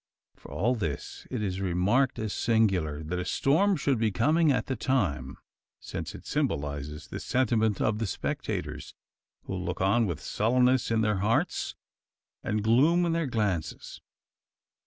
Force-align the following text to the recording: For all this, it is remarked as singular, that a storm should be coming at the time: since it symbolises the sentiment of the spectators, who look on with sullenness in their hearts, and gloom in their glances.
For 0.35 0.49
all 0.51 0.73
this, 0.73 1.27
it 1.29 1.43
is 1.43 1.61
remarked 1.61 2.17
as 2.17 2.33
singular, 2.33 3.03
that 3.03 3.19
a 3.19 3.23
storm 3.23 3.75
should 3.75 3.99
be 3.99 4.09
coming 4.09 4.51
at 4.51 4.65
the 4.65 4.75
time: 4.75 5.37
since 5.79 6.15
it 6.15 6.25
symbolises 6.25 7.09
the 7.09 7.19
sentiment 7.19 7.79
of 7.79 7.99
the 7.99 8.07
spectators, 8.07 8.95
who 9.43 9.53
look 9.53 9.79
on 9.79 10.07
with 10.07 10.19
sullenness 10.19 10.89
in 10.89 11.01
their 11.01 11.17
hearts, 11.17 11.75
and 12.43 12.63
gloom 12.63 13.05
in 13.05 13.11
their 13.11 13.27
glances. 13.27 14.01